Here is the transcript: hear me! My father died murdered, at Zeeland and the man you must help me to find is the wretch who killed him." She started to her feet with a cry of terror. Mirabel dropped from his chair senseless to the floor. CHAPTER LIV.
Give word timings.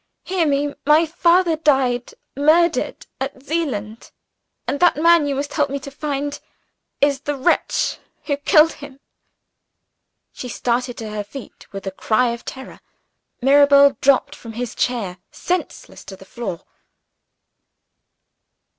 hear 0.23 0.47
me! 0.47 0.73
My 0.83 1.05
father 1.05 1.55
died 1.55 2.15
murdered, 2.35 3.05
at 3.19 3.43
Zeeland 3.43 4.09
and 4.67 4.79
the 4.79 4.91
man 4.99 5.27
you 5.27 5.35
must 5.35 5.53
help 5.53 5.69
me 5.69 5.77
to 5.77 5.91
find 5.91 6.39
is 7.01 7.19
the 7.19 7.35
wretch 7.35 7.99
who 8.25 8.35
killed 8.37 8.71
him." 8.73 8.99
She 10.33 10.47
started 10.49 10.97
to 10.97 11.09
her 11.11 11.23
feet 11.23 11.71
with 11.71 11.85
a 11.85 11.91
cry 11.91 12.29
of 12.29 12.43
terror. 12.45 12.79
Mirabel 13.43 13.95
dropped 14.01 14.33
from 14.35 14.53
his 14.53 14.73
chair 14.73 15.19
senseless 15.29 16.03
to 16.05 16.15
the 16.15 16.25
floor. 16.25 16.57
CHAPTER 16.57 16.65
LIV. 16.65 16.73